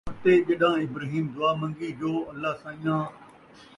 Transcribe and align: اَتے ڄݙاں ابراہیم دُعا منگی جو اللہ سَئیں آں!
اَتے 0.09 0.33
ڄݙاں 0.45 0.75
ابراہیم 0.83 1.25
دُعا 1.33 1.51
منگی 1.59 1.89
جو 1.99 2.11
اللہ 2.31 2.53
سَئیں 2.61 2.87
آں! 2.95 3.05